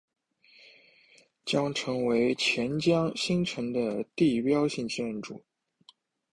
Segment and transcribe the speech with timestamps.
[1.45, 5.43] 将成为钱江新城的地标性建筑。